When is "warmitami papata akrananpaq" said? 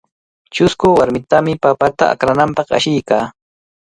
0.99-2.67